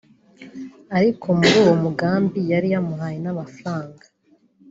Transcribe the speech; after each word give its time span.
ariko 0.97 1.25
muri 1.37 1.53
uwomugambi 1.61 2.39
yari 2.51 2.67
yamuhaye 2.73 3.17
n’amafaranga 3.21 4.05